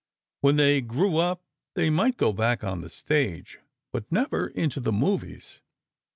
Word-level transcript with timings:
When 0.39 0.55
they 0.55 0.81
grew 0.81 1.17
up, 1.17 1.43
they 1.75 1.91
might 1.91 2.17
go 2.17 2.33
back 2.33 2.63
on 2.63 2.81
the 2.81 2.89
stage, 2.89 3.59
but 3.91 4.11
never 4.11 4.47
into 4.47 4.79
the 4.79 4.91
movies. 4.91 5.59